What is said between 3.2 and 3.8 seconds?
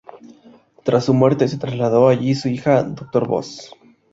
Voss.